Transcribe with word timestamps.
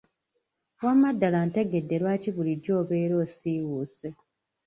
Wamma 0.83 1.09
ddala 1.15 1.39
ntegedde 1.47 1.95
lwaki 2.01 2.29
bulijjo 2.35 2.71
obeera 2.81 3.15
osiiwuuse. 3.23 4.07